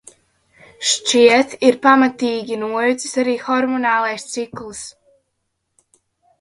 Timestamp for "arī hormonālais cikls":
3.27-4.85